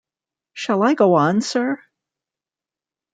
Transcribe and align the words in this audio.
Shall 0.53 0.81
I 0.81 0.95
go 0.95 1.13
on, 1.13 1.41
sir? 1.41 1.79